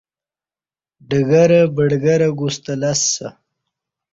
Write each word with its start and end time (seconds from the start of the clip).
ڈگرہ 1.09 1.61
بڈگرہ 1.75 2.29
گوستہ 2.39 2.73
لسہ 2.81 3.27